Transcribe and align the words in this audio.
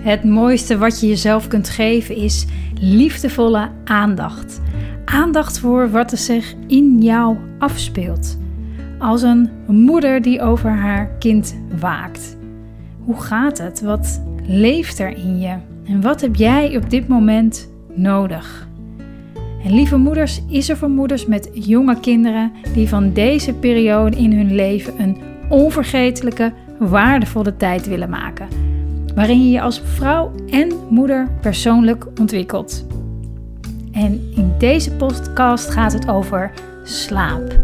Het 0.00 0.24
mooiste 0.24 0.78
wat 0.78 1.00
je 1.00 1.06
jezelf 1.06 1.48
kunt 1.48 1.68
geven 1.68 2.16
is 2.16 2.46
liefdevolle 2.80 3.68
aandacht. 3.84 4.60
Aandacht 5.04 5.58
voor 5.58 5.90
wat 5.90 6.12
er 6.12 6.18
zich 6.18 6.54
in 6.66 7.02
jou 7.02 7.36
afspeelt. 7.58 8.38
Als 8.98 9.22
een 9.22 9.50
moeder 9.66 10.22
die 10.22 10.40
over 10.40 10.70
haar 10.70 11.10
kind 11.18 11.56
waakt. 11.80 12.36
Hoe 13.04 13.20
gaat 13.20 13.58
het? 13.58 13.80
Wat 13.80 14.22
leeft 14.46 14.98
er 14.98 15.16
in 15.16 15.38
je? 15.38 15.54
En 15.84 16.00
wat 16.00 16.20
heb 16.20 16.36
jij 16.36 16.76
op 16.76 16.90
dit 16.90 17.08
moment 17.08 17.68
nodig? 17.94 18.68
En 19.64 19.74
lieve 19.74 19.96
moeders, 19.96 20.42
is 20.48 20.68
er 20.68 20.76
voor 20.76 20.90
moeders 20.90 21.26
met 21.26 21.50
jonge 21.52 22.00
kinderen 22.00 22.52
die 22.74 22.88
van 22.88 23.12
deze 23.12 23.54
periode 23.54 24.16
in 24.16 24.32
hun 24.32 24.54
leven 24.54 25.00
een 25.00 25.16
onvergetelijke, 25.48 26.52
waardevolle 26.78 27.56
tijd 27.56 27.86
willen 27.86 28.10
maken 28.10 28.69
waarin 29.20 29.44
je 29.44 29.50
je 29.50 29.60
als 29.60 29.80
vrouw 29.84 30.32
en 30.50 30.72
moeder 30.88 31.28
persoonlijk 31.40 32.06
ontwikkelt. 32.20 32.86
En 33.92 34.32
in 34.36 34.52
deze 34.58 34.92
podcast 34.92 35.70
gaat 35.70 35.92
het 35.92 36.08
over 36.08 36.52
slaap. 36.84 37.60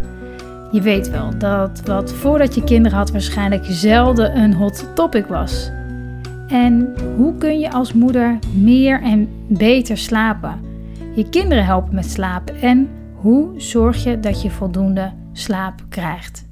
Je 0.71 0.81
weet 0.81 1.09
wel 1.09 1.37
dat 1.37 1.81
wat 1.85 2.13
voordat 2.13 2.55
je 2.55 2.63
kinderen 2.63 2.97
had 2.97 3.11
waarschijnlijk 3.11 3.65
zelden 3.65 4.37
een 4.37 4.53
hot 4.53 4.95
topic 4.95 5.25
was. 5.25 5.71
En 6.47 6.93
hoe 7.15 7.37
kun 7.37 7.59
je 7.59 7.71
als 7.71 7.93
moeder 7.93 8.39
meer 8.53 9.01
en 9.01 9.29
beter 9.47 9.97
slapen? 9.97 10.59
Je 11.15 11.29
kinderen 11.29 11.65
helpen 11.65 11.95
met 11.95 12.09
slapen 12.09 12.61
en 12.61 12.89
hoe 13.13 13.49
zorg 13.55 14.03
je 14.03 14.19
dat 14.19 14.41
je 14.41 14.49
voldoende 14.49 15.11
slaap 15.33 15.81
krijgt? 15.89 16.46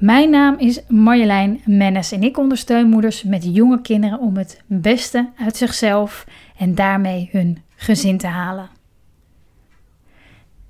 Mijn 0.00 0.30
naam 0.30 0.58
is 0.58 0.80
Marjolein 0.88 1.60
Mennes 1.64 2.12
en 2.12 2.22
ik 2.22 2.38
ondersteun 2.38 2.88
moeders 2.88 3.22
met 3.22 3.54
jonge 3.54 3.80
kinderen 3.80 4.18
om 4.18 4.36
het 4.36 4.62
beste 4.66 5.28
uit 5.36 5.56
zichzelf 5.56 6.26
en 6.56 6.74
daarmee 6.74 7.28
hun 7.32 7.58
gezin 7.76 8.18
te 8.18 8.26
halen. 8.26 8.68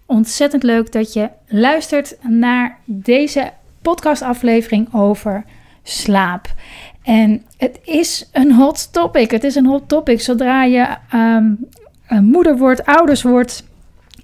Ontzettend 0.06 0.62
leuk 0.62 0.92
dat 0.92 1.12
je 1.12 1.30
luistert 1.46 2.16
naar 2.22 2.78
deze 2.84 3.52
podcastaflevering 3.82 4.94
over 4.94 5.44
slaap. 5.82 6.54
En 7.02 7.42
het 7.56 7.80
is 7.84 8.28
een 8.32 8.52
hot 8.52 8.92
topic. 8.92 9.30
Het 9.30 9.44
is 9.44 9.54
een 9.54 9.66
hot 9.66 9.88
topic. 9.88 10.20
Zodra 10.20 10.64
je 10.64 10.96
um, 11.14 11.68
moeder 12.08 12.56
wordt, 12.56 12.86
ouders 12.86 13.22
wordt, 13.22 13.64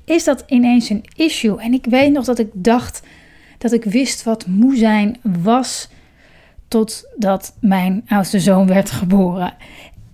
is 0.05 0.25
dat 0.25 0.45
ineens 0.47 0.91
een 0.91 1.05
issue. 1.17 1.61
En 1.61 1.73
ik 1.73 1.85
weet 1.85 2.13
nog 2.13 2.25
dat 2.25 2.39
ik 2.39 2.48
dacht 2.53 3.03
dat 3.59 3.73
ik 3.73 3.85
wist 3.85 4.23
wat 4.23 4.47
moe 4.47 4.77
zijn 4.77 5.17
was 5.23 5.89
totdat 6.69 7.57
mijn 7.61 8.05
oudste 8.09 8.41
zoon 8.41 8.67
werd 8.67 8.91
geboren. 8.91 9.55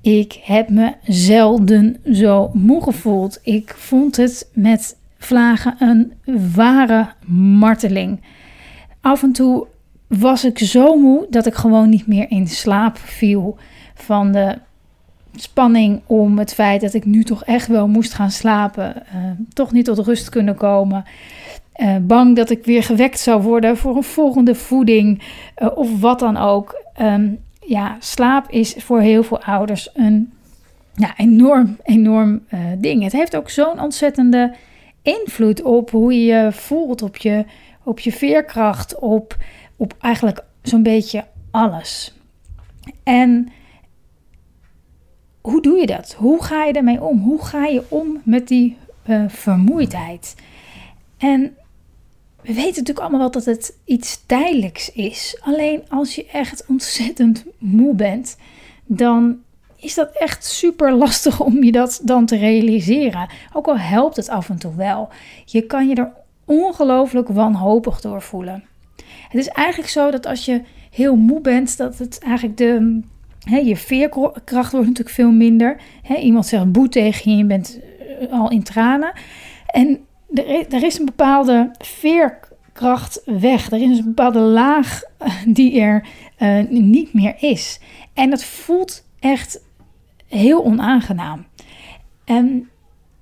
Ik 0.00 0.40
heb 0.42 0.68
me 0.68 0.94
zelden 1.02 1.96
zo 2.12 2.50
moe 2.52 2.82
gevoeld. 2.82 3.38
Ik 3.42 3.74
vond 3.76 4.16
het 4.16 4.48
met 4.54 4.96
vlagen 5.18 5.76
een 5.78 6.12
ware 6.54 7.08
marteling. 7.58 8.20
Af 9.00 9.22
en 9.22 9.32
toe 9.32 9.66
was 10.06 10.44
ik 10.44 10.58
zo 10.58 10.96
moe 10.96 11.26
dat 11.30 11.46
ik 11.46 11.54
gewoon 11.54 11.88
niet 11.88 12.06
meer 12.06 12.30
in 12.30 12.48
slaap 12.48 12.98
viel 12.98 13.56
van 13.94 14.32
de 14.32 14.58
spanning 15.34 16.00
om 16.06 16.38
het 16.38 16.54
feit 16.54 16.80
dat 16.80 16.94
ik 16.94 17.04
nu 17.04 17.24
toch 17.24 17.44
echt 17.44 17.66
wel 17.66 17.88
moest 17.88 18.14
gaan 18.14 18.30
slapen, 18.30 18.94
uh, 19.14 19.30
toch 19.52 19.72
niet 19.72 19.84
tot 19.84 19.98
rust 19.98 20.28
kunnen 20.28 20.54
komen. 20.54 21.04
Uh, 21.76 21.96
bang 22.00 22.36
dat 22.36 22.50
ik 22.50 22.64
weer 22.64 22.82
gewekt 22.82 23.20
zou 23.20 23.42
worden 23.42 23.76
voor 23.76 23.96
een 23.96 24.02
volgende 24.02 24.54
voeding 24.54 25.22
uh, 25.62 25.68
of 25.74 26.00
wat 26.00 26.18
dan 26.18 26.36
ook. 26.36 26.82
Um, 27.00 27.38
ja, 27.60 27.96
slaap 28.00 28.50
is 28.50 28.74
voor 28.78 29.00
heel 29.00 29.22
veel 29.22 29.42
ouders 29.42 29.90
een 29.94 30.32
ja, 30.94 31.14
enorm, 31.16 31.76
enorm 31.82 32.44
uh, 32.54 32.60
ding. 32.78 33.02
Het 33.02 33.12
heeft 33.12 33.36
ook 33.36 33.50
zo'n 33.50 33.80
ontzettende 33.80 34.54
invloed 35.02 35.62
op 35.62 35.90
hoe 35.90 36.12
je 36.12 36.34
je 36.34 36.52
voelt, 36.52 37.02
op 37.02 37.16
je, 37.16 37.44
op 37.82 37.98
je 37.98 38.12
veerkracht, 38.12 38.98
op, 38.98 39.36
op 39.76 39.94
eigenlijk 40.00 40.44
zo'n 40.62 40.82
beetje 40.82 41.24
alles. 41.50 42.14
En 43.02 43.48
hoe 45.40 45.62
doe 45.62 45.78
je 45.78 45.86
dat? 45.86 46.14
Hoe 46.18 46.42
ga 46.42 46.64
je 46.64 46.72
ermee 46.72 47.02
om? 47.02 47.20
Hoe 47.20 47.44
ga 47.44 47.64
je 47.64 47.82
om 47.88 48.20
met 48.24 48.48
die 48.48 48.76
vermoeidheid? 49.28 50.34
En 51.18 51.56
we 52.42 52.52
weten 52.52 52.64
natuurlijk 52.64 52.98
allemaal 52.98 53.20
wel 53.20 53.30
dat 53.30 53.44
het 53.44 53.76
iets 53.84 54.26
tijdelijks 54.26 54.92
is. 54.92 55.40
Alleen 55.40 55.82
als 55.88 56.14
je 56.14 56.26
echt 56.26 56.64
ontzettend 56.68 57.44
moe 57.58 57.94
bent, 57.94 58.36
dan 58.84 59.38
is 59.76 59.94
dat 59.94 60.10
echt 60.12 60.44
super 60.44 60.92
lastig 60.94 61.40
om 61.40 61.62
je 61.62 61.72
dat 61.72 62.00
dan 62.02 62.26
te 62.26 62.36
realiseren. 62.36 63.28
Ook 63.52 63.66
al 63.66 63.78
helpt 63.78 64.16
het 64.16 64.28
af 64.28 64.48
en 64.48 64.58
toe 64.58 64.74
wel. 64.74 65.08
Je 65.44 65.62
kan 65.62 65.88
je 65.88 65.94
er 65.94 66.12
ongelooflijk 66.44 67.28
wanhopig 67.28 68.00
door 68.00 68.22
voelen. 68.22 68.64
Het 69.28 69.40
is 69.40 69.48
eigenlijk 69.48 69.90
zo 69.90 70.10
dat 70.10 70.26
als 70.26 70.44
je 70.44 70.62
heel 70.90 71.16
moe 71.16 71.40
bent, 71.40 71.76
dat 71.76 71.98
het 71.98 72.18
eigenlijk 72.18 72.56
de. 72.56 73.00
je 73.64 73.76
veerkracht 73.76 74.72
wordt 74.72 74.86
natuurlijk 74.86 75.14
veel 75.14 75.32
minder. 75.32 75.80
iemand 76.20 76.46
zegt 76.46 76.72
boe 76.72 76.88
tegen 76.88 77.30
je, 77.30 77.36
je 77.36 77.44
bent 77.44 77.80
eh, 78.20 78.32
al 78.32 78.50
in 78.50 78.62
tranen. 78.62 79.12
En 79.66 80.00
er, 80.34 80.82
is 80.82 80.98
een 80.98 81.04
bepaalde 81.04 81.70
veerkracht 81.78 83.22
weg. 83.24 83.70
Er 83.70 83.90
is 83.90 83.98
een 83.98 84.04
bepaalde 84.04 84.38
laag 84.38 85.02
eh, 85.18 85.32
die 85.46 85.80
er 85.80 86.06
uh, 86.38 86.68
niet 86.68 87.12
meer 87.12 87.34
is. 87.38 87.80
En 88.14 88.30
dat 88.30 88.44
voelt 88.44 89.04
echt 89.20 89.60
heel 90.28 90.64
onaangenaam. 90.64 91.46
En, 92.24 92.68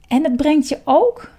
en 0.08 0.24
het 0.24 0.36
brengt 0.36 0.68
je 0.68 0.78
ook, 0.84 1.30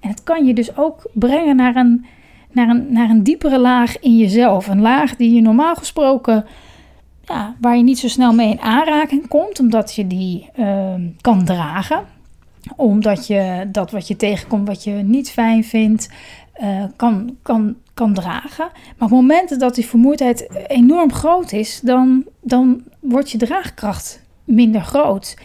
en 0.00 0.08
het 0.08 0.22
kan 0.22 0.46
je 0.46 0.54
dus 0.54 0.76
ook 0.76 1.10
brengen 1.12 1.56
naar 1.56 1.76
een, 1.76 2.06
naar 2.50 2.68
een, 2.68 2.92
naar 2.92 3.10
een 3.10 3.22
diepere 3.22 3.58
laag 3.58 3.98
in 3.98 4.16
jezelf. 4.16 4.68
Een 4.68 4.80
laag 4.80 5.16
die 5.16 5.34
je 5.34 5.40
normaal 5.40 5.74
gesproken, 5.74 6.46
ja, 7.24 7.54
waar 7.60 7.76
je 7.76 7.82
niet 7.82 7.98
zo 7.98 8.08
snel 8.08 8.32
mee 8.32 8.50
in 8.50 8.60
aanraking 8.60 9.28
komt, 9.28 9.60
omdat 9.60 9.94
je 9.94 10.06
die 10.06 10.48
uh, 10.58 10.94
kan 11.20 11.44
dragen 11.44 12.11
omdat 12.76 13.26
je 13.26 13.68
dat 13.72 13.90
wat 13.90 14.08
je 14.08 14.16
tegenkomt, 14.16 14.68
wat 14.68 14.84
je 14.84 14.90
niet 14.90 15.30
fijn 15.30 15.64
vindt, 15.64 16.08
uh, 16.62 16.84
kan, 16.96 17.36
kan, 17.42 17.76
kan 17.94 18.14
dragen. 18.14 18.70
Maar 18.98 19.08
op 19.08 19.10
momenten 19.10 19.58
dat 19.58 19.74
die 19.74 19.86
vermoeidheid 19.86 20.66
enorm 20.66 21.12
groot 21.12 21.52
is, 21.52 21.80
dan, 21.80 22.24
dan 22.40 22.82
wordt 23.00 23.30
je 23.30 23.38
draagkracht 23.38 24.24
minder 24.44 24.80
groot. 24.80 25.36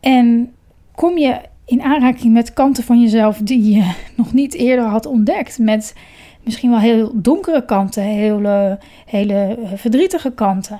En 0.00 0.52
kom 0.94 1.18
je 1.18 1.40
in 1.64 1.82
aanraking 1.82 2.32
met 2.32 2.52
kanten 2.52 2.84
van 2.84 3.00
jezelf 3.00 3.38
die 3.38 3.74
je 3.74 3.92
nog 4.16 4.32
niet 4.32 4.54
eerder 4.54 4.84
had 4.84 5.06
ontdekt. 5.06 5.58
Met 5.58 5.94
misschien 6.42 6.70
wel 6.70 6.78
heel 6.78 7.10
donkere 7.14 7.64
kanten, 7.64 8.02
hele, 8.02 8.78
hele 9.06 9.58
verdrietige 9.74 10.32
kanten. 10.32 10.78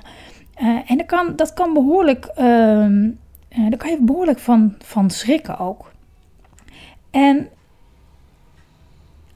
Uh, 0.62 0.78
en 0.87 0.97
dat 0.97 1.06
kan, 1.06 1.33
dat 1.37 1.53
kan 1.53 1.72
behoorlijk 1.72 2.31
uh, 2.38 2.87
uh, 3.59 3.71
daar 3.71 3.78
kan 3.78 3.91
je 3.91 3.99
behoorlijk 4.00 4.39
van, 4.39 4.75
van 4.78 5.11
schrikken 5.11 5.59
ook. 5.59 5.93
En 7.11 7.49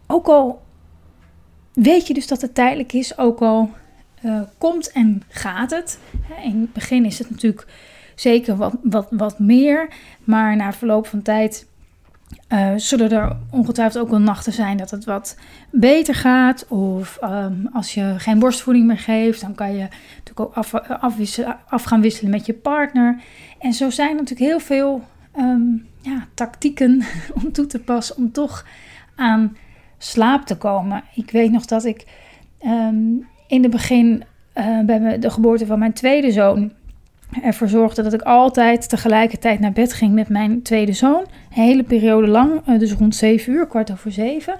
ook 0.07 0.27
al 0.27 0.63
weet 1.73 2.07
je 2.07 2.15
dus 2.15 2.27
dat 2.27 2.41
het 2.41 2.55
tijdelijk 2.55 2.93
is, 2.93 3.19
ook 3.19 3.41
al 3.41 3.71
uh, 4.25 4.41
komt 4.59 4.93
en 4.93 5.23
gaat 5.29 5.71
het. 5.71 5.99
In 6.43 6.61
het 6.61 6.73
begin 6.73 7.05
is 7.05 7.19
het 7.19 7.31
natuurlijk 7.31 7.67
zeker 8.15 8.57
wat, 8.57 8.75
wat, 8.83 9.07
wat 9.11 9.39
meer, 9.39 9.89
maar 10.25 10.57
na 10.57 10.73
verloop 10.73 11.07
van 11.07 11.23
tijd 11.23 11.67
uh, 12.53 12.73
zullen 12.77 13.11
er 13.11 13.37
ongetwijfeld 13.51 14.05
ook 14.05 14.11
wel 14.11 14.21
nachten 14.21 14.53
zijn 14.53 14.77
dat 14.77 14.91
het 14.91 15.05
wat 15.05 15.37
beter 15.71 16.15
gaat. 16.15 16.69
Of 16.69 17.19
um, 17.23 17.69
als 17.73 17.95
je 17.95 18.15
geen 18.17 18.39
borstvoeding 18.39 18.87
meer 18.87 18.99
geeft, 18.99 19.41
dan 19.41 19.55
kan 19.55 19.73
je 19.73 19.89
natuurlijk 20.19 20.41
ook 20.41 20.55
af, 20.55 20.75
af 21.69 21.83
gaan 21.83 22.01
wisselen 22.01 22.31
met 22.31 22.47
je 22.47 22.55
partner. 22.55 23.21
En 23.59 23.73
zo 23.73 23.91
zijn 23.91 24.09
er 24.09 24.15
natuurlijk 24.15 24.51
heel 24.51 24.61
veel 24.61 25.03
um, 25.39 25.87
ja, 26.01 26.27
tactieken 26.35 27.03
om 27.43 27.53
toe 27.53 27.67
te 27.67 27.79
passen 27.79 28.17
om 28.17 28.33
toch 28.33 28.67
aan 29.17 29.57
slaap 29.99 30.47
te 30.47 30.57
komen. 30.57 31.03
Ik 31.15 31.31
weet 31.31 31.51
nog 31.51 31.65
dat 31.65 31.85
ik 31.85 32.07
um, 32.65 33.27
in 33.47 33.63
het 33.63 33.71
begin 33.71 34.25
uh, 34.55 34.81
bij 34.81 35.19
de 35.19 35.31
geboorte 35.31 35.67
van 35.67 35.79
mijn 35.79 35.93
tweede 35.93 36.33
zoon 36.33 36.73
ervoor 37.43 37.69
zorgde 37.69 38.03
dat 38.03 38.13
ik 38.13 38.23
altijd 38.23 38.89
tegelijkertijd 38.89 39.61
naar 39.61 39.73
bed 39.73 39.93
ging 39.93 40.15
met 40.15 40.29
mijn 40.29 40.63
tweede 40.63 40.93
zoon. 40.93 41.21
Een 41.21 41.63
hele 41.63 41.83
periode 41.83 42.27
lang, 42.27 42.69
uh, 42.69 42.79
dus 42.79 42.93
rond 42.93 43.15
7 43.15 43.53
uur, 43.53 43.67
kwart 43.67 43.93
over 43.93 44.13
7. 44.13 44.59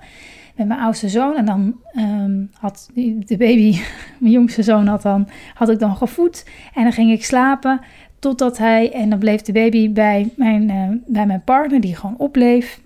Met 0.57 0.69
mijn 0.69 0.81
oudste 0.81 1.09
zoon. 1.09 1.37
En 1.37 1.45
dan 1.45 1.75
um, 1.97 2.51
had 2.59 2.91
de 2.95 3.37
baby, 3.37 3.79
mijn 4.19 4.33
jongste 4.33 4.63
zoon 4.63 4.87
had, 4.87 5.03
dan, 5.03 5.29
had 5.55 5.69
ik 5.69 5.79
dan 5.79 5.97
gevoed. 5.97 6.47
En 6.75 6.83
dan 6.83 6.93
ging 6.93 7.13
ik 7.13 7.25
slapen 7.25 7.81
totdat 8.19 8.59
hij, 8.59 8.93
en 8.93 9.11
dan 9.11 9.19
bleef 9.19 9.43
de 9.43 9.53
baby 9.53 9.93
bij 9.93 10.31
mijn, 10.37 10.69
uh, 10.69 10.89
bij 11.07 11.27
mijn 11.27 11.43
partner, 11.45 11.81
die 11.81 11.97
gewoon 11.97 12.19
opbleef. 12.19 12.81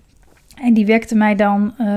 En 0.61 0.73
die 0.73 0.85
wekte 0.85 1.15
mij 1.15 1.35
dan, 1.35 1.73
uh, 1.79 1.87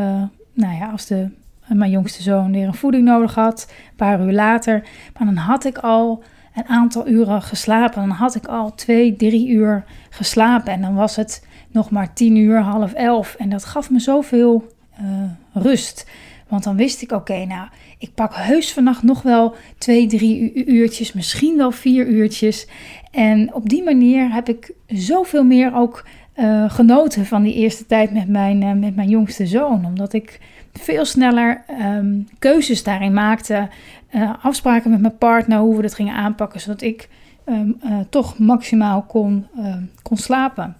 nou 0.52 0.76
ja, 0.76 0.90
als 0.90 1.06
de, 1.06 1.28
mijn 1.66 1.90
jongste 1.90 2.22
zoon 2.22 2.52
weer 2.52 2.66
een 2.66 2.74
voeding 2.74 3.04
nodig 3.04 3.34
had, 3.34 3.66
een 3.68 3.96
paar 3.96 4.20
uur 4.20 4.32
later. 4.32 4.82
Maar 5.18 5.26
dan 5.26 5.36
had 5.36 5.64
ik 5.64 5.78
al 5.78 6.22
een 6.58 6.68
aantal 6.68 7.08
uren 7.08 7.42
geslapen. 7.42 8.00
Dan 8.00 8.16
had 8.16 8.34
ik 8.34 8.46
al 8.46 8.74
twee, 8.74 9.16
drie 9.16 9.48
uur 9.48 9.84
geslapen. 10.10 10.72
En 10.72 10.80
dan 10.80 10.94
was 10.94 11.16
het 11.16 11.46
nog 11.70 11.90
maar 11.90 12.12
tien 12.12 12.36
uur, 12.36 12.60
half 12.60 12.92
elf. 12.92 13.34
En 13.34 13.48
dat 13.48 13.64
gaf 13.64 13.90
me 13.90 13.98
zoveel 13.98 14.72
uh, 15.00 15.30
rust. 15.52 16.06
Want 16.48 16.64
dan 16.64 16.76
wist 16.76 17.02
ik, 17.02 17.12
oké, 17.12 17.44
nou, 17.44 17.68
ik 17.98 18.14
pak 18.14 18.34
heus 18.34 18.72
vannacht 18.72 19.02
nog 19.02 19.22
wel 19.22 19.54
twee, 19.78 20.06
drie 20.06 20.64
uurtjes, 20.66 21.12
misschien 21.12 21.56
wel 21.56 21.70
vier 21.70 22.06
uurtjes. 22.06 22.66
En 23.10 23.54
op 23.54 23.68
die 23.68 23.84
manier 23.84 24.32
heb 24.32 24.48
ik 24.48 24.72
zoveel 24.86 25.44
meer 25.44 25.74
ook 25.74 26.04
uh, 26.38 26.70
genoten 26.70 27.26
van 27.26 27.42
die 27.42 27.54
eerste 27.54 27.86
tijd 27.86 28.12
met 28.12 28.28
mijn, 28.28 28.62
uh, 28.62 28.72
met 28.72 28.96
mijn 28.96 29.08
jongste 29.08 29.46
zoon. 29.46 29.84
Omdat 29.84 30.12
ik 30.12 30.40
veel 30.72 31.04
sneller 31.04 31.64
um, 31.80 32.28
keuzes 32.38 32.82
daarin 32.82 33.12
maakte. 33.12 33.68
Uh, 34.14 34.30
afspraken 34.42 34.90
met 34.90 35.00
mijn 35.00 35.18
partner, 35.18 35.58
hoe 35.58 35.76
we 35.76 35.82
dat 35.82 35.94
gingen 35.94 36.14
aanpakken. 36.14 36.60
Zodat 36.60 36.82
ik 36.82 37.08
um, 37.46 37.78
toch 38.10 38.38
maximaal 38.38 39.02
kon, 39.02 39.46
ehm, 39.56 39.82
kon 40.02 40.16
slapen. 40.16 40.76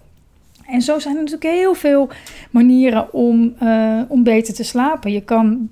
En 0.67 0.81
zo 0.81 0.99
zijn 0.99 1.15
er 1.15 1.23
natuurlijk 1.23 1.51
heel 1.51 1.73
veel 1.73 2.09
manieren 2.51 3.13
om, 3.13 3.53
om 4.07 4.23
beter 4.23 4.53
te 4.53 4.63
slapen. 4.63 5.11
Je 5.11 5.21
kan 5.21 5.69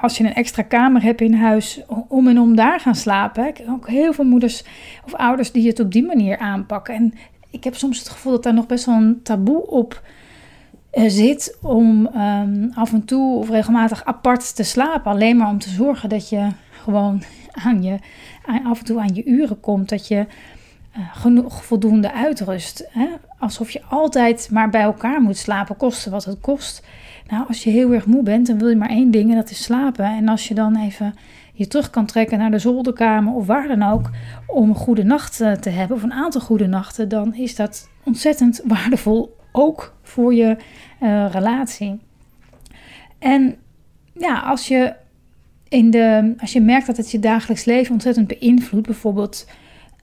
als 0.00 0.18
je 0.18 0.24
een 0.24 0.34
extra 0.34 0.62
kamer 0.62 1.02
hebt 1.02 1.20
in 1.20 1.34
huis, 1.34 1.80
om 2.08 2.28
en 2.28 2.40
om 2.40 2.56
daar 2.56 2.80
gaan 2.80 2.94
slapen. 2.94 3.46
Ik 3.46 3.56
heb 3.56 3.68
ook 3.68 3.88
heel 3.88 4.12
veel 4.12 4.24
moeders 4.24 4.64
of 5.04 5.14
ouders 5.14 5.52
die 5.52 5.68
het 5.68 5.80
op 5.80 5.92
die 5.92 6.06
manier 6.06 6.38
aanpakken. 6.38 6.94
En 6.94 7.14
ik 7.50 7.64
heb 7.64 7.74
soms 7.76 7.98
het 7.98 8.08
gevoel 8.08 8.32
dat 8.32 8.42
daar 8.42 8.54
nog 8.54 8.66
best 8.66 8.84
wel 8.84 8.94
een 8.94 9.22
taboe 9.22 9.66
op 9.66 10.02
uh, 10.94 11.04
zit 11.08 11.56
om 11.62 12.06
um, 12.16 12.70
af 12.74 12.92
en 12.92 13.04
toe 13.04 13.38
of 13.38 13.48
regelmatig 13.50 14.04
apart 14.04 14.56
te 14.56 14.62
slapen. 14.62 15.10
Alleen 15.10 15.36
maar 15.36 15.48
om 15.48 15.58
te 15.58 15.70
zorgen 15.70 16.08
dat 16.08 16.28
je 16.28 16.48
gewoon 16.70 17.22
aan 17.64 17.82
je, 17.82 17.98
af 18.64 18.78
en 18.78 18.84
toe 18.84 19.00
aan 19.00 19.14
je 19.14 19.24
uren 19.24 19.60
komt. 19.60 19.88
Dat 19.88 20.08
je 20.08 20.26
uh, 20.96 21.04
genoeg 21.12 21.64
voldoende 21.64 22.12
uitrust. 22.12 22.88
Hè? 22.90 23.06
Alsof 23.38 23.70
je 23.70 23.82
altijd 23.88 24.48
maar 24.50 24.70
bij 24.70 24.82
elkaar 24.82 25.22
moet 25.22 25.36
slapen, 25.36 25.76
koste 25.76 26.10
wat 26.10 26.24
het 26.24 26.40
kost. 26.40 26.86
Nou, 27.28 27.44
als 27.48 27.64
je 27.64 27.70
heel 27.70 27.92
erg 27.92 28.06
moe 28.06 28.22
bent, 28.22 28.46
dan 28.46 28.58
wil 28.58 28.68
je 28.68 28.76
maar 28.76 28.88
één 28.88 29.10
ding 29.10 29.30
en 29.30 29.36
dat 29.36 29.50
is 29.50 29.62
slapen. 29.62 30.04
En 30.04 30.28
als 30.28 30.48
je 30.48 30.54
dan 30.54 30.76
even 30.76 31.14
je 31.60 31.66
terug 31.66 31.90
kan 31.90 32.06
trekken 32.06 32.38
naar 32.38 32.50
de 32.50 32.58
zolderkamer 32.58 33.34
of 33.34 33.46
waar 33.46 33.68
dan 33.68 33.82
ook, 33.82 34.10
om 34.46 34.68
een 34.68 34.74
goede 34.74 35.02
nacht 35.02 35.40
eh, 35.40 35.52
te 35.52 35.70
hebben, 35.70 35.96
of 35.96 36.02
een 36.02 36.12
aantal 36.12 36.40
goede 36.40 36.66
nachten, 36.66 37.08
dan 37.08 37.34
is 37.34 37.56
dat 37.56 37.88
ontzettend 38.04 38.60
waardevol, 38.64 39.36
ook 39.52 39.94
voor 40.02 40.34
je 40.34 40.56
uh, 41.02 41.26
relatie. 41.30 42.00
En 43.18 43.56
ja, 44.12 44.40
als 44.40 44.68
je, 44.68 44.94
in 45.68 45.90
de, 45.90 46.34
als 46.38 46.52
je 46.52 46.60
merkt 46.60 46.86
dat 46.86 46.96
het 46.96 47.10
je 47.10 47.18
dagelijks 47.18 47.64
leven 47.64 47.92
ontzettend 47.92 48.26
beïnvloedt, 48.26 48.86
bijvoorbeeld 48.86 49.46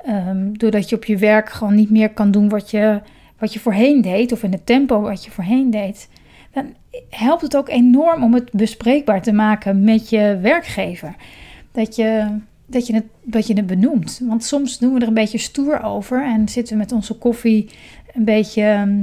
um, 0.08 0.58
doordat 0.58 0.90
je 0.90 0.96
op 0.96 1.06
je 1.06 1.18
werk 1.18 1.50
gewoon 1.50 1.76
niet 1.76 1.90
meer 1.90 2.10
kan 2.10 2.32
doen 2.32 2.50
wat 2.50 2.72
je, 2.72 3.02
wat 3.38 3.54
je 3.54 3.60
voorheen 3.60 4.02
deed, 4.02 4.32
of 4.32 4.44
in 4.44 4.52
het 4.52 4.66
tempo 4.66 5.02
wat 5.02 5.26
je 5.26 5.32
voorheen 5.32 5.70
deed, 5.70 6.10
dan 6.52 6.74
helpt 7.10 7.42
het 7.42 7.58
ook 7.58 7.70
enorm 7.70 8.24
om 8.24 8.34
het 8.34 8.52
bespreekbaar 8.52 9.22
te 9.22 9.34
maken 9.34 9.84
met 9.84 10.10
je 10.10 10.40
werkgever. 10.42 11.16
Dat 11.78 11.96
je, 11.96 12.38
dat 12.66 12.88
je, 12.88 12.94
het, 12.94 13.06
dat 13.24 13.48
je 13.48 13.54
het 13.54 13.68
benoemt. 13.68 14.22
Want 14.24 14.44
soms 14.44 14.78
doen 14.78 14.94
we 14.94 15.00
er 15.00 15.08
een 15.08 15.14
beetje 15.14 15.38
stoer 15.38 15.84
over 15.84 16.26
en 16.26 16.50
zitten 16.50 16.74
we 16.74 16.80
met 16.80 16.92
onze 16.92 17.14
koffie 17.14 17.70
een 18.14 18.24
beetje 18.24 18.62
ehm, 18.62 19.00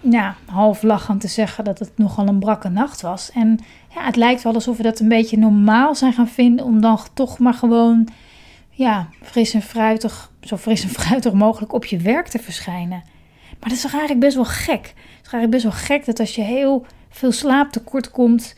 ja, 0.00 0.36
half 0.46 0.82
lachend 0.82 1.20
te 1.20 1.28
zeggen 1.28 1.64
dat 1.64 1.78
het 1.78 1.92
nogal 1.94 2.28
een 2.28 2.38
brakke 2.38 2.68
nacht 2.68 3.00
was. 3.00 3.30
En 3.30 3.58
ja, 3.94 4.04
het 4.04 4.16
lijkt 4.16 4.42
wel 4.42 4.54
alsof 4.54 4.76
we 4.76 4.82
dat 4.82 5.00
een 5.00 5.08
beetje 5.08 5.38
normaal 5.38 5.94
zijn 5.94 6.12
gaan 6.12 6.28
vinden 6.28 6.64
om 6.64 6.80
dan 6.80 6.98
toch 7.14 7.38
maar 7.38 7.54
gewoon 7.54 8.08
ja, 8.70 9.08
fris 9.22 9.54
en 9.54 9.62
fruitig, 9.62 10.32
zo 10.40 10.56
fris 10.56 10.82
en 10.82 10.88
fruitig 11.00 11.32
mogelijk 11.32 11.72
op 11.72 11.84
je 11.84 11.98
werk 11.98 12.28
te 12.28 12.38
verschijnen. 12.38 13.02
Maar 13.50 13.68
dat 13.68 13.72
is 13.72 13.82
toch 13.82 13.92
eigenlijk 13.92 14.20
best 14.20 14.34
wel 14.34 14.44
gek. 14.44 14.86
Het 14.86 15.26
is 15.26 15.32
eigenlijk 15.32 15.50
best 15.50 15.62
wel 15.62 15.72
gek 15.72 16.04
dat 16.04 16.20
als 16.20 16.34
je 16.34 16.42
heel 16.42 16.86
veel 17.08 17.32
slaap 17.32 17.72
tekort 17.72 18.10
komt, 18.10 18.54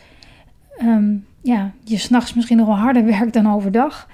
um, 0.81 1.27
ja, 1.45 1.73
je 1.83 1.99
s'nachts 1.99 2.35
misschien 2.35 2.57
nog 2.57 2.67
wel 2.67 2.77
harder 2.77 3.05
werkt 3.19 3.33
dan 3.33 3.53
overdag, 3.53 4.09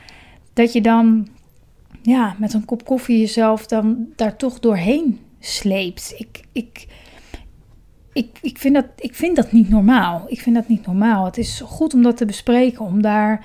dat 0.52 0.72
je 0.72 0.80
dan 0.80 1.28
ja, 2.02 2.34
met 2.38 2.52
een 2.54 2.64
kop 2.64 2.84
koffie 2.84 3.18
jezelf 3.18 3.66
dan 3.66 4.06
daar 4.16 4.36
toch 4.36 4.60
doorheen 4.60 5.20
sleept. 5.38 6.14
Ik, 6.16 6.44
ik, 6.52 6.86
ik, 8.12 8.38
ik, 8.40 8.58
vind 8.58 8.74
dat, 8.74 8.86
ik 8.96 9.14
vind 9.14 9.36
dat 9.36 9.52
niet 9.52 9.68
normaal. 9.68 10.24
Ik 10.26 10.40
vind 10.40 10.54
dat 10.54 10.68
niet 10.68 10.86
normaal. 10.86 11.24
Het 11.24 11.38
is 11.38 11.60
goed 11.64 11.94
om 11.94 12.02
dat 12.02 12.16
te 12.16 12.24
bespreken, 12.24 12.84
om 12.84 13.02
daar 13.02 13.44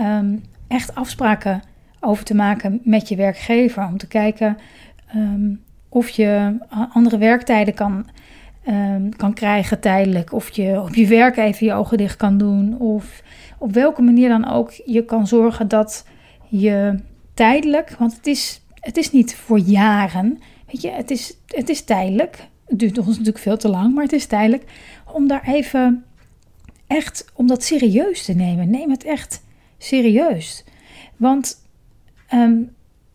um, 0.00 0.42
echt 0.68 0.94
afspraken 0.94 1.62
over 2.00 2.24
te 2.24 2.34
maken 2.34 2.80
met 2.82 3.08
je 3.08 3.16
werkgever. 3.16 3.86
Om 3.86 3.98
te 3.98 4.08
kijken 4.08 4.56
um, 5.16 5.62
of 5.88 6.08
je 6.08 6.58
andere 6.92 7.18
werktijden 7.18 7.74
kan, 7.74 8.06
um, 8.68 9.16
kan 9.16 9.34
krijgen 9.34 9.80
tijdelijk. 9.80 10.32
Of 10.32 10.50
je 10.50 10.80
op 10.80 10.94
je 10.94 11.06
werk 11.06 11.36
even 11.36 11.66
je 11.66 11.72
ogen 11.72 11.98
dicht 11.98 12.16
kan 12.16 12.38
doen. 12.38 12.78
Of 12.78 13.22
op 13.58 13.72
welke 13.72 14.02
manier 14.02 14.28
dan 14.28 14.48
ook 14.50 14.72
je 14.84 15.04
kan 15.04 15.26
zorgen 15.26 15.68
dat 15.68 16.06
je 16.48 16.98
tijdelijk, 17.34 17.90
want 17.98 18.16
het 18.16 18.26
is, 18.26 18.62
het 18.74 18.96
is 18.96 19.12
niet 19.12 19.34
voor 19.34 19.58
jaren. 19.58 20.38
Weet 20.66 20.82
je, 20.82 20.90
het 20.90 21.10
is, 21.10 21.36
het 21.46 21.68
is 21.68 21.84
tijdelijk. 21.84 22.48
Het 22.66 22.78
duurt 22.78 22.98
ons 22.98 23.06
natuurlijk 23.06 23.38
veel 23.38 23.56
te 23.56 23.68
lang, 23.68 23.94
maar 23.94 24.04
het 24.04 24.12
is 24.12 24.26
tijdelijk. 24.26 24.64
Om 25.12 25.28
daar 25.28 25.44
even 25.44 26.04
echt, 26.86 27.24
om 27.34 27.46
dat 27.46 27.62
serieus 27.62 28.24
te 28.24 28.32
nemen. 28.32 28.70
Neem 28.70 28.90
het 28.90 29.04
echt 29.04 29.42
serieus. 29.78 30.64
Want 31.16 31.56
um, 32.34 32.74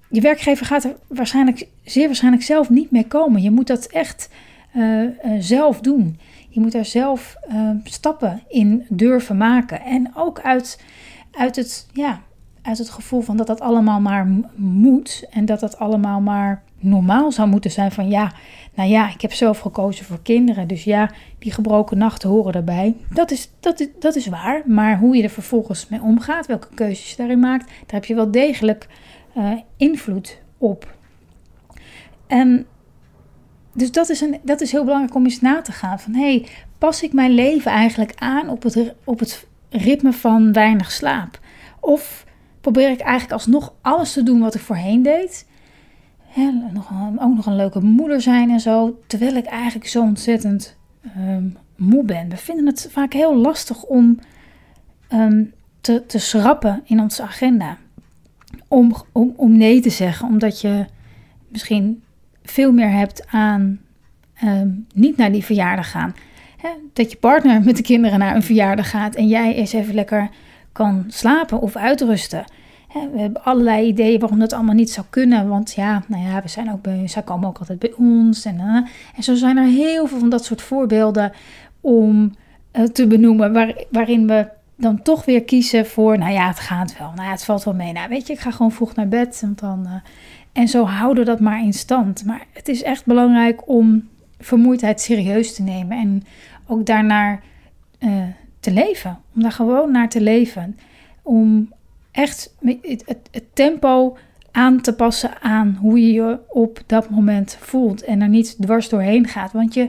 je 0.09 0.21
werkgever 0.21 0.65
gaat 0.65 0.83
er 0.83 0.95
waarschijnlijk, 1.07 1.68
zeer 1.83 2.06
waarschijnlijk 2.06 2.44
zelf 2.44 2.69
niet 2.69 2.92
mee 2.92 3.07
komen. 3.07 3.42
Je 3.42 3.51
moet 3.51 3.68
dat 3.68 3.86
echt 3.86 4.30
uh, 4.76 5.04
uh, 5.04 5.10
zelf 5.40 5.80
doen. 5.80 6.20
Je 6.50 6.60
moet 6.60 6.72
daar 6.72 6.86
zelf 6.86 7.36
uh, 7.52 7.70
stappen 7.84 8.42
in 8.48 8.86
durven 8.90 9.38
maken. 9.38 9.82
En 9.82 10.12
ook 10.16 10.40
uit, 10.40 10.84
uit, 11.32 11.56
het, 11.56 11.88
ja, 11.94 12.22
uit 12.62 12.78
het 12.78 12.90
gevoel 12.90 13.22
van 13.22 13.38
dat 13.38 13.48
dat 13.48 13.62
allemaal 13.62 14.00
maar 14.00 14.28
moet. 14.56 15.26
En 15.32 15.46
dat 15.46 15.60
dat 15.60 15.78
allemaal 15.78 16.22
maar 16.22 16.64
normaal 16.80 17.32
zou 17.32 17.50
moeten 17.50 17.72
zijn. 17.72 17.92
Van 17.92 18.10
ja, 18.10 18.32
nou 18.74 18.90
ja, 18.90 19.14
ik 19.14 19.22
heb 19.22 19.34
zelf 19.34 19.60
gekozen 19.60 20.06
voor 20.06 20.22
kinderen. 20.22 20.68
Dus 20.68 20.84
ja, 20.84 21.12
die 21.40 21.52
gebroken 21.52 21.98
nachten 21.98 22.30
horen 22.30 22.54
erbij. 22.54 22.96
Dat 23.10 23.32
is, 23.32 23.52
dat 23.60 23.80
is, 23.80 23.88
dat 24.00 24.16
is 24.16 24.28
waar. 24.28 24.62
Maar 24.66 25.00
hoe 25.00 25.16
je 25.16 25.24
er 25.24 25.30
vervolgens 25.30 25.88
mee 25.88 26.02
omgaat, 26.02 26.46
welke 26.46 26.68
keuzes 26.74 27.10
je 27.10 27.16
daarin 27.16 27.40
maakt, 27.40 27.66
daar 27.66 27.86
heb 27.86 28.06
je 28.06 28.16
wel 28.16 28.32
degelijk 28.32 28.88
invloed 29.78 30.42
op. 30.58 30.96
En 32.28 32.66
dus 33.74 33.92
dat 33.92 34.10
is, 34.10 34.22
een, 34.22 34.40
dat 34.44 34.62
is 34.62 34.72
heel 34.72 34.84
belangrijk 34.84 35.16
om 35.16 35.24
eens 35.24 35.42
na 35.42 35.62
te 35.62 35.72
gaan. 35.72 36.00
Van 36.00 36.13
hey, 36.13 36.48
pas 36.78 37.04
ik 37.04 37.13
mijn 37.13 37.32
leven 37.32 37.72
eigenlijk 37.72 38.13
aan 38.16 38.50
op 38.50 38.63
het, 38.63 38.94
op 39.04 39.20
het 39.20 39.48
ritme 39.70 40.13
van 40.13 40.54
weinig 40.54 40.92
slaap? 40.92 41.40
Of 41.80 42.25
probeer 42.62 42.90
ik 42.90 43.00
eigenlijk 43.00 43.34
alsnog 43.34 43.74
alles 43.82 44.13
te 44.13 44.24
doen 44.24 44.40
wat 44.40 44.56
ik 44.56 44.62
voorheen 44.62 45.04
deed? 45.04 45.50
nog 46.74 46.90
een, 46.90 47.20
ook 47.20 47.36
nog 47.36 47.46
een 47.46 47.56
leuke 47.56 47.80
moeder 47.80 48.22
zijn 48.22 48.50
en 48.50 48.60
zo. 48.60 49.00
Terwijl 49.08 49.36
ik 49.36 49.46
eigenlijk 49.46 49.88
zo 49.90 50.01
ontzettend 50.01 50.78
um, 51.18 51.58
moe 51.75 52.04
ben. 52.04 52.30
We 52.30 52.38
vinden 52.38 52.66
het 52.66 52.88
vaak 52.92 53.13
heel 53.13 53.36
lastig 53.36 53.84
om 53.84 54.20
um, 55.13 55.54
te, 55.82 56.06
te 56.06 56.20
schrappen 56.20 56.82
in 56.86 57.00
onze 57.00 57.22
agenda 57.22 57.78
om, 58.68 58.96
om, 59.12 59.34
om 59.36 59.58
nee 59.58 59.82
te 59.82 59.90
zeggen, 59.90 60.28
omdat 60.28 60.62
je 60.62 60.86
misschien 61.48 62.04
veel 62.43 62.71
meer 62.71 62.91
hebt 62.91 63.27
aan 63.27 63.79
um, 64.43 64.86
niet 64.93 65.17
naar 65.17 65.31
die 65.31 65.43
verjaardag 65.43 65.91
gaan. 65.91 66.15
Dat 66.93 67.12
je 67.12 67.17
partner 67.17 67.63
met 67.63 67.77
de 67.77 67.83
kinderen 67.83 68.19
naar 68.19 68.36
een 68.36 68.43
verjaardag 68.43 68.89
gaat 68.89 69.15
en 69.15 69.27
jij 69.27 69.55
eens 69.55 69.74
even 69.74 69.93
lekker 69.93 70.29
kan 70.71 71.05
slapen 71.07 71.62
of 71.62 71.75
uitrusten. 71.75 72.45
We 72.93 73.19
hebben 73.19 73.43
allerlei 73.43 73.88
ideeën 73.88 74.19
waarom 74.19 74.39
dat 74.39 74.53
allemaal 74.53 74.75
niet 74.75 74.91
zou 74.91 75.05
kunnen. 75.10 75.48
Want 75.48 75.74
ja, 75.74 76.03
nou 76.07 76.24
ja, 76.24 76.41
we 76.41 76.48
zijn 76.48 76.71
ook 76.71 76.81
bij, 76.81 77.07
zij 77.07 77.21
komen 77.21 77.48
ook 77.48 77.57
altijd 77.57 77.79
bij 77.79 77.93
ons. 77.98 78.45
En, 78.45 78.55
uh, 78.55 78.75
en 79.15 79.24
zo 79.24 79.36
zijn 79.36 79.57
er 79.57 79.65
heel 79.65 80.07
veel 80.07 80.19
van 80.19 80.29
dat 80.29 80.45
soort 80.45 80.62
voorbeelden 80.62 81.31
om 81.81 82.36
uh, 82.74 82.83
te 82.83 83.07
benoemen, 83.07 83.53
waar, 83.53 83.83
waarin 83.91 84.27
we 84.27 84.48
dan 84.75 85.01
toch 85.01 85.25
weer 85.25 85.43
kiezen 85.43 85.86
voor, 85.86 86.17
nou 86.17 86.31
ja, 86.31 86.48
het 86.48 86.60
gaat 86.60 86.98
wel. 86.98 87.12
Nou 87.15 87.24
ja, 87.24 87.31
het 87.31 87.45
valt 87.45 87.63
wel 87.63 87.74
mee. 87.74 87.93
Nou, 87.93 88.10
weet 88.10 88.27
je, 88.27 88.33
ik 88.33 88.39
ga 88.39 88.51
gewoon 88.51 88.71
vroeg 88.71 88.95
naar 88.95 89.07
bed. 89.07 89.39
Want 89.41 89.60
dan, 89.60 89.83
uh, 89.86 89.93
en 90.53 90.67
zo 90.67 90.86
houden 90.86 91.24
we 91.24 91.29
dat 91.29 91.39
maar 91.39 91.63
in 91.63 91.74
stand. 91.74 92.25
Maar 92.25 92.46
het 92.53 92.67
is 92.67 92.84
echt 92.84 93.05
belangrijk 93.05 93.67
om 93.67 94.10
vermoeidheid 94.39 95.01
serieus 95.01 95.55
te 95.55 95.62
nemen. 95.62 95.98
En 95.98 96.24
ook 96.67 96.86
daarnaar 96.86 97.43
uh, 98.00 98.24
te 98.60 98.72
leven. 98.72 99.20
Om 99.36 99.41
daar 99.41 99.51
gewoon 99.51 99.91
naar 99.91 100.10
te 100.10 100.22
leven. 100.22 100.77
Om 101.22 101.74
echt 102.12 102.55
het, 102.91 103.43
tempo 103.53 104.17
aan 104.51 104.81
te 104.81 104.93
passen 104.93 105.41
aan 105.41 105.77
hoe 105.81 106.01
je 106.01 106.13
je 106.13 106.39
op 106.48 106.79
dat 106.86 107.10
moment 107.10 107.58
voelt. 107.60 108.03
En 108.03 108.22
er 108.22 108.29
niet 108.29 108.55
dwars 108.62 108.89
doorheen 108.89 109.27
gaat. 109.27 109.51
Want 109.51 109.74
je, 109.74 109.86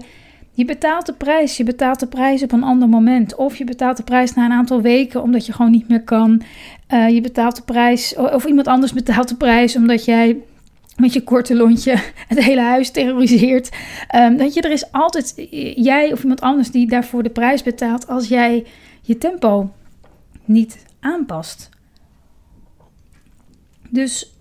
Je 0.54 0.64
betaalt 0.64 1.07
de 1.07 1.14
prijs. 1.14 1.57
Je 1.57 1.64
betaalt 1.64 2.00
de 2.00 2.07
prijs 2.07 2.42
op 2.42 2.52
een 2.52 2.62
ander 2.62 2.88
moment. 2.88 3.35
Of 3.35 3.57
je 3.57 3.64
betaalt 3.64 3.97
de 3.97 4.02
prijs 4.02 4.35
na 4.35 4.45
een 4.45 4.52
aantal 4.52 4.81
weken 4.81 5.23
omdat 5.23 5.47
je 5.47 5.52
gewoon 5.52 5.71
niet 5.71 5.88
meer 5.88 6.02
kan. 6.02 6.42
Uh, 6.92 7.09
je 7.09 7.21
betaalt 7.21 7.57
de 7.57 7.62
prijs, 7.62 8.16
of 8.16 8.45
iemand 8.45 8.66
anders 8.66 8.92
betaalt 8.92 9.28
de 9.28 9.37
prijs 9.37 9.76
omdat 9.76 10.04
jij 10.04 10.37
met 10.97 11.13
je 11.13 11.23
korte 11.23 11.57
lontje 11.57 11.97
het 12.29 12.43
hele 12.43 12.61
huis 12.61 12.91
terroriseert. 12.91 13.71
Um, 14.15 14.37
dat 14.37 14.55
je, 14.55 14.61
er 14.61 14.71
is 14.71 14.93
altijd 14.93 15.33
jij 15.77 16.13
of 16.13 16.23
iemand 16.23 16.41
anders 16.41 16.71
die 16.71 16.89
daarvoor 16.89 17.23
de 17.23 17.31
prijs 17.31 17.63
betaalt 17.63 18.09
als 18.09 18.29
jij 18.29 18.67
je 19.03 19.19
tempo 19.19 19.73
niet 20.45 20.85
aanpast. 21.01 21.69
Dus 23.89 24.37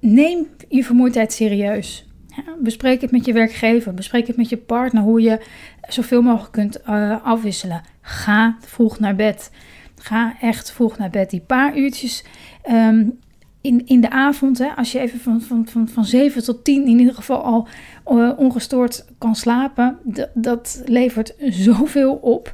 neem 0.00 0.48
je 0.68 0.84
vermoeidheid 0.84 1.32
serieus. 1.32 2.06
Ja, 2.36 2.42
bespreek 2.58 3.00
het 3.00 3.10
met 3.10 3.24
je 3.24 3.32
werkgever, 3.32 3.94
bespreek 3.94 4.26
het 4.26 4.36
met 4.36 4.48
je 4.48 4.56
partner, 4.56 5.02
hoe 5.02 5.20
je 5.20 5.40
zoveel 5.88 6.22
mogelijk 6.22 6.52
kunt 6.52 6.80
uh, 6.88 7.24
afwisselen. 7.24 7.82
Ga 8.00 8.56
vroeg 8.60 8.98
naar 8.98 9.14
bed. 9.14 9.50
Ga 9.96 10.36
echt 10.40 10.72
vroeg 10.72 10.98
naar 10.98 11.10
bed. 11.10 11.30
Die 11.30 11.40
paar 11.40 11.76
uurtjes 11.76 12.24
um, 12.70 13.18
in, 13.62 13.86
in 13.86 14.00
de 14.00 14.10
avond, 14.10 14.58
hè, 14.58 14.68
als 14.76 14.92
je 14.92 14.98
even 14.98 15.20
van, 15.20 15.40
van, 15.40 15.66
van, 15.66 15.88
van 15.88 16.04
7 16.04 16.44
tot 16.44 16.64
10 16.64 16.86
in 16.86 16.98
ieder 16.98 17.14
geval 17.14 17.42
al 17.42 17.68
uh, 18.10 18.30
ongestoord 18.36 19.04
kan 19.18 19.34
slapen, 19.34 19.98
dat 20.34 20.82
levert 20.84 21.34
zoveel 21.38 22.14
op. 22.14 22.52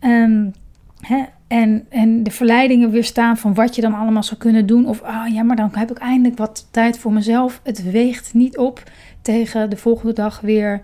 Um, 0.00 0.52
hè, 1.00 1.24
en, 1.48 1.86
en 1.88 2.22
de 2.22 2.30
verleidingen 2.30 2.90
weerstaan 2.90 3.36
van 3.36 3.54
wat 3.54 3.74
je 3.74 3.80
dan 3.80 3.94
allemaal 3.94 4.22
zou 4.22 4.40
kunnen 4.40 4.66
doen. 4.66 4.86
Of 4.86 5.02
ah 5.02 5.32
ja, 5.32 5.42
maar 5.42 5.56
dan 5.56 5.70
heb 5.72 5.90
ik 5.90 5.98
eindelijk 5.98 6.38
wat 6.38 6.68
tijd 6.70 6.98
voor 6.98 7.12
mezelf. 7.12 7.60
Het 7.64 7.90
weegt 7.90 8.34
niet 8.34 8.58
op 8.58 8.82
tegen 9.22 9.70
de 9.70 9.76
volgende 9.76 10.12
dag 10.12 10.40
weer 10.40 10.80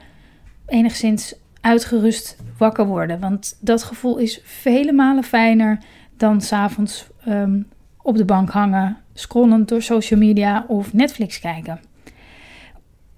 enigszins 0.67 1.35
uitgerust 1.61 2.37
wakker 2.59 2.87
worden. 2.87 3.21
Want 3.21 3.59
dat 3.61 3.83
gevoel 3.83 4.17
is 4.17 4.41
vele 4.45 4.93
malen 4.93 5.25
fijner 5.25 5.79
dan 6.17 6.41
s'avonds 6.41 7.07
um, 7.29 7.69
op 8.03 8.17
de 8.17 8.25
bank 8.25 8.51
hangen, 8.51 8.97
scrollen 9.15 9.67
door 9.67 9.83
social 9.83 10.21
media 10.21 10.65
of 10.69 10.93
Netflix 10.93 11.41
kijken. 11.41 11.81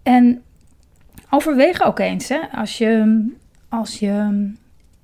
En 0.02 0.42
overweeg 1.30 1.82
ook 1.82 1.98
eens, 1.98 2.28
hè, 2.28 2.38
als 2.52 2.78
je, 2.78 3.24
als 3.68 3.98
je, 3.98 4.48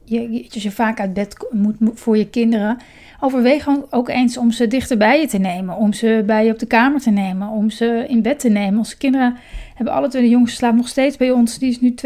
je, 0.05 0.49
als 0.55 0.63
je 0.63 0.71
vaak 0.71 1.01
uit 1.01 1.15
bed 1.15 1.47
moet 1.51 1.77
voor 1.95 2.17
je 2.17 2.29
kinderen, 2.29 2.79
overweeg 3.21 3.69
ook 3.91 4.09
eens 4.09 4.37
om 4.37 4.51
ze 4.51 4.67
dichter 4.67 4.97
bij 4.97 5.21
je 5.21 5.27
te 5.27 5.39
nemen, 5.39 5.77
om 5.77 5.93
ze 5.93 6.23
bij 6.27 6.45
je 6.45 6.53
op 6.53 6.59
de 6.59 6.67
kamer 6.67 7.01
te 7.01 7.11
nemen, 7.11 7.49
om 7.49 7.71
ze 7.71 8.05
in 8.09 8.23
bed 8.23 8.41
te 8.41 8.49
nemen. 8.49 8.79
Onze 8.79 8.97
kinderen 8.97 9.37
hebben 9.75 9.95
alle 9.95 10.09
twee, 10.09 10.23
de 10.23 10.29
jongste 10.29 10.57
slaapt 10.57 10.77
nog 10.77 10.89
steeds 10.89 11.17
bij 11.17 11.31
ons, 11.31 11.59
die 11.59 11.71
is 11.71 11.81
nu 11.81 11.91
2,5. 11.91 11.97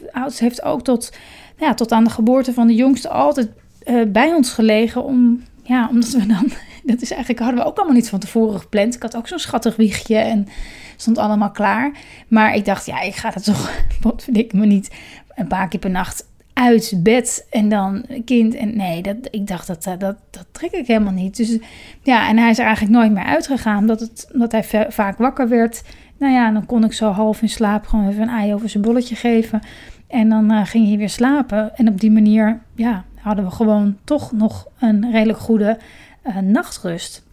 De 0.00 0.12
oudste 0.12 0.44
heeft 0.44 0.62
ook 0.62 0.84
tot, 0.84 1.16
ja, 1.58 1.74
tot 1.74 1.92
aan 1.92 2.04
de 2.04 2.10
geboorte 2.10 2.52
van 2.52 2.66
de 2.66 2.74
jongste 2.74 3.08
altijd 3.08 3.48
uh, 3.86 4.02
bij 4.08 4.34
ons 4.34 4.50
gelegen 4.50 5.04
om 5.04 5.42
ja, 5.62 5.88
omdat 5.88 6.10
we 6.10 6.26
dan, 6.26 6.50
dat 6.86 7.02
is 7.02 7.10
eigenlijk, 7.10 7.40
hadden 7.40 7.60
we 7.60 7.66
ook 7.66 7.76
allemaal 7.76 7.94
niet 7.94 8.08
van 8.08 8.18
tevoren 8.18 8.60
gepland. 8.60 8.94
Ik 8.94 9.02
had 9.02 9.16
ook 9.16 9.28
zo'n 9.28 9.38
schattig 9.38 9.76
wiegje 9.76 10.16
en 10.16 10.48
stond 10.96 11.18
allemaal 11.18 11.50
klaar. 11.50 11.90
Maar 12.28 12.54
ik 12.54 12.64
dacht, 12.64 12.86
ja, 12.86 13.00
ik 13.00 13.14
ga 13.14 13.30
dat 13.30 13.44
toch, 13.44 13.70
wat 14.00 14.22
vind 14.22 14.36
ik 14.36 14.52
me 14.52 14.66
niet, 14.66 14.94
een 15.34 15.46
paar 15.46 15.68
keer 15.68 15.80
per 15.80 15.90
nacht 15.90 16.26
uit 16.52 16.94
bed 16.96 17.46
en 17.50 17.68
dan 17.68 18.04
kind. 18.24 18.54
En 18.54 18.76
nee, 18.76 19.02
dat, 19.02 19.16
ik 19.30 19.46
dacht, 19.46 19.66
dat, 19.66 19.84
dat, 19.84 20.16
dat 20.30 20.46
trek 20.50 20.70
ik 20.70 20.86
helemaal 20.86 21.12
niet. 21.12 21.36
Dus 21.36 21.58
ja, 22.02 22.28
en 22.28 22.38
hij 22.38 22.50
is 22.50 22.58
er 22.58 22.64
eigenlijk 22.64 22.96
nooit 22.96 23.12
meer 23.12 23.24
uitgegaan. 23.24 23.86
Dat, 23.86 24.00
het, 24.00 24.28
dat 24.32 24.52
hij 24.52 24.88
vaak 24.88 25.18
wakker 25.18 25.48
werd. 25.48 25.82
Nou 26.18 26.32
ja, 26.32 26.50
dan 26.50 26.66
kon 26.66 26.84
ik 26.84 26.92
zo 26.92 27.10
half 27.10 27.42
in 27.42 27.48
slaap 27.48 27.86
gewoon 27.86 28.08
even 28.08 28.22
een 28.22 28.28
ei 28.28 28.54
over 28.54 28.68
zijn 28.68 28.82
bolletje 28.82 29.14
geven. 29.14 29.60
En 30.06 30.28
dan 30.28 30.52
uh, 30.52 30.60
ging 30.64 30.88
hij 30.88 30.96
weer 30.96 31.10
slapen. 31.10 31.76
En 31.76 31.88
op 31.88 32.00
die 32.00 32.10
manier, 32.10 32.60
ja, 32.74 33.04
hadden 33.20 33.44
we 33.44 33.50
gewoon 33.50 33.96
toch 34.04 34.32
nog 34.32 34.66
een 34.78 35.10
redelijk 35.10 35.38
goede 35.38 35.78
uh, 36.26 36.36
nachtrust. 36.36 37.24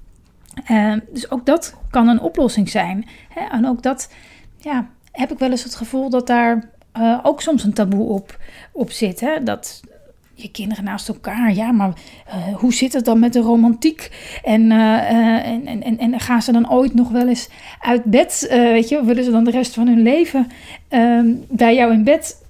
Uh, 0.72 0.96
dus 1.12 1.32
ook 1.32 1.46
dat 1.46 1.76
kan 1.90 2.08
een 2.08 2.20
oplossing 2.20 2.70
zijn. 2.70 3.06
Hè? 3.30 3.42
En 3.42 3.68
ook 3.68 3.84
dat 3.84 4.14
ja, 4.58 4.90
heb 5.12 5.32
ik 5.32 5.40
wel 5.40 5.52
eens 5.52 5.64
het 5.64 5.76
gevoel 5.76 6.10
dat 6.10 6.28
daar 6.28 6.70
uh, 6.98 7.20
ook 7.24 7.42
soms 7.42 7.64
een 7.64 7.74
taboe 7.74 8.10
op, 8.10 8.38
op 8.72 8.92
zit. 8.92 9.20
Hè? 9.20 9.44
Dat 9.44 9.82
je 10.34 10.52
kinderen 10.52 10.84
naast 10.84 11.08
elkaar, 11.08 11.54
ja, 11.54 11.72
maar 11.72 11.94
hoe 12.54 12.74
zit 12.74 12.94
het 12.94 13.06
dan 13.06 13.20
met 13.20 13.34
de 13.34 13.40
romantiek? 13.40 14.12
En, 14.44 14.72
en, 14.72 15.84
en, 15.84 15.98
en, 15.98 16.20
gaan 16.20 16.42
ze 16.42 16.52
dan 16.52 16.72
ooit 16.72 16.94
nog 16.94 17.10
wel 17.10 17.28
eens 17.28 17.50
uit 17.80 18.04
bed? 18.04 18.46
weet 18.50 18.90
je, 18.90 19.06
willen 19.06 19.24
ze 19.24 19.32
dan 19.32 19.44
de 19.44 19.52
rest 19.52 19.74
van 19.74 19.88
hun 19.88 20.02
leven 20.02 20.48
ehm, 20.88 21.34
bij 21.50 21.76
jou 21.76 21.94
in 21.94 22.04
bed 22.04 22.43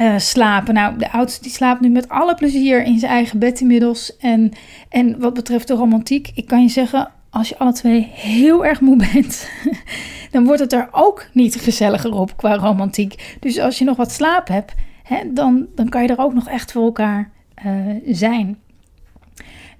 uh, 0.00 0.18
slapen. 0.18 0.74
Nou, 0.74 0.98
de 0.98 1.12
oudste 1.12 1.42
die 1.42 1.50
slaapt 1.50 1.80
nu 1.80 1.88
met 1.88 2.08
alle 2.08 2.34
plezier 2.34 2.84
in 2.84 2.98
zijn 2.98 3.12
eigen 3.12 3.38
bed 3.38 3.60
inmiddels. 3.60 4.16
En, 4.16 4.52
en 4.88 5.20
wat 5.20 5.34
betreft 5.34 5.68
de 5.68 5.74
romantiek, 5.74 6.30
ik 6.34 6.46
kan 6.46 6.62
je 6.62 6.68
zeggen, 6.68 7.10
als 7.30 7.48
je 7.48 7.58
alle 7.58 7.72
twee 7.72 8.10
heel 8.12 8.64
erg 8.64 8.80
moe 8.80 8.96
bent, 8.96 9.50
dan 10.30 10.44
wordt 10.44 10.60
het 10.60 10.72
er 10.72 10.88
ook 10.90 11.26
niet 11.32 11.54
gezelliger 11.54 12.12
op 12.12 12.36
qua 12.36 12.54
romantiek. 12.54 13.36
Dus 13.40 13.58
als 13.58 13.78
je 13.78 13.84
nog 13.84 13.96
wat 13.96 14.12
slaap 14.12 14.48
hebt, 14.48 14.74
hè, 15.02 15.32
dan, 15.32 15.66
dan 15.74 15.88
kan 15.88 16.02
je 16.02 16.08
er 16.08 16.18
ook 16.18 16.34
nog 16.34 16.48
echt 16.48 16.72
voor 16.72 16.84
elkaar 16.84 17.30
uh, 17.66 17.96
zijn. 18.06 18.58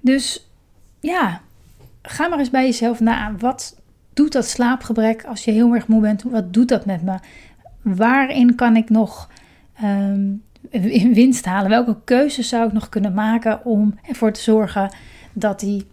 Dus 0.01 0.49
ja, 0.99 1.41
ga 2.01 2.27
maar 2.27 2.39
eens 2.39 2.49
bij 2.49 2.65
jezelf 2.65 2.99
na. 2.99 3.35
Wat 3.39 3.81
doet 4.13 4.31
dat 4.31 4.47
slaapgebrek 4.47 5.25
als 5.25 5.45
je 5.45 5.51
heel 5.51 5.73
erg 5.73 5.87
moe 5.87 6.01
bent? 6.01 6.23
Wat 6.23 6.53
doet 6.53 6.67
dat 6.67 6.85
met 6.85 7.01
me? 7.01 7.17
Waarin 7.81 8.55
kan 8.55 8.75
ik 8.75 8.89
nog 8.89 9.29
um, 9.83 10.43
winst 11.13 11.45
halen? 11.45 11.69
Welke 11.69 11.97
keuzes 12.03 12.49
zou 12.49 12.67
ik 12.67 12.73
nog 12.73 12.89
kunnen 12.89 13.13
maken 13.13 13.65
om 13.65 13.99
ervoor 14.07 14.31
te 14.31 14.41
zorgen 14.41 14.95
dat, 15.33 15.59
die, 15.59 15.87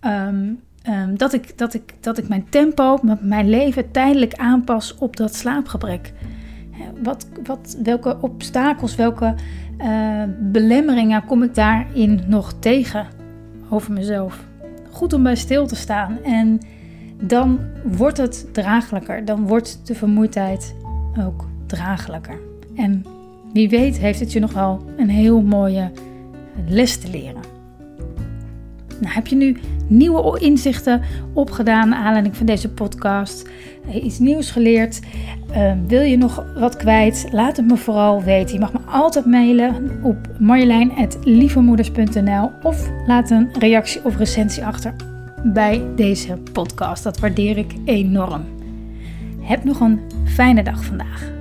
um, 0.00 0.60
um, 0.88 1.16
dat, 1.16 1.32
ik, 1.32 1.58
dat, 1.58 1.74
ik, 1.74 1.94
dat 2.00 2.18
ik 2.18 2.28
mijn 2.28 2.46
tempo, 2.48 2.98
mijn 3.20 3.48
leven 3.48 3.90
tijdelijk 3.90 4.34
aanpas 4.34 4.94
op 4.94 5.16
dat 5.16 5.34
slaapgebrek? 5.34 6.12
Wat, 7.02 7.26
wat, 7.44 7.76
welke 7.82 8.20
obstakels, 8.20 8.94
welke 8.94 9.34
uh, 9.78 10.22
belemmeringen 10.38 11.24
kom 11.24 11.42
ik 11.42 11.54
daarin 11.54 12.20
nog 12.26 12.52
tegen 12.58 13.06
over 13.68 13.92
mezelf? 13.92 14.44
Goed 14.90 15.12
om 15.12 15.22
bij 15.22 15.36
stil 15.36 15.66
te 15.66 15.76
staan 15.76 16.18
en 16.22 16.60
dan 17.22 17.60
wordt 17.84 18.16
het 18.16 18.46
draaglijker. 18.52 19.24
Dan 19.24 19.46
wordt 19.46 19.86
de 19.86 19.94
vermoeidheid 19.94 20.74
ook 21.18 21.46
draaglijker. 21.66 22.53
En 22.74 23.04
wie 23.52 23.68
weet 23.68 23.98
heeft 23.98 24.20
het 24.20 24.32
je 24.32 24.40
nog 24.40 24.52
wel 24.52 24.84
een 24.96 25.08
heel 25.08 25.42
mooie 25.42 25.90
les 26.68 26.96
te 26.96 27.10
leren. 27.10 27.42
Nou, 29.00 29.14
heb 29.14 29.26
je 29.26 29.36
nu 29.36 29.56
nieuwe 29.86 30.40
inzichten 30.40 31.02
opgedaan 31.32 31.88
naar 31.88 31.98
aanleiding 31.98 32.36
van 32.36 32.46
deze 32.46 32.70
podcast? 32.70 33.48
Iets 33.92 34.18
nieuws 34.18 34.50
geleerd? 34.50 35.00
Uh, 35.50 35.72
wil 35.86 36.00
je 36.00 36.16
nog 36.16 36.44
wat 36.54 36.76
kwijt? 36.76 37.28
Laat 37.32 37.56
het 37.56 37.66
me 37.66 37.76
vooral 37.76 38.22
weten. 38.22 38.54
Je 38.54 38.60
mag 38.60 38.72
me 38.72 38.78
altijd 38.86 39.26
mailen 39.26 39.90
op 40.02 40.16
marjolein.lievemoeders.nl 40.38 42.50
of 42.62 42.90
laat 43.06 43.30
een 43.30 43.48
reactie 43.58 44.04
of 44.04 44.16
recensie 44.16 44.64
achter 44.64 44.94
bij 45.42 45.82
deze 45.96 46.36
podcast. 46.52 47.02
Dat 47.02 47.18
waardeer 47.18 47.58
ik 47.58 47.72
enorm. 47.84 48.44
Heb 49.40 49.64
nog 49.64 49.80
een 49.80 50.00
fijne 50.24 50.62
dag 50.62 50.84
vandaag. 50.84 51.32